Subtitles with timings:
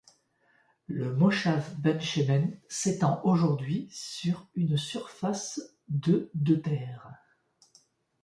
[0.87, 7.13] Le moshav Ben-Shemen s'étend aujourd'hui sur une surface de de terres.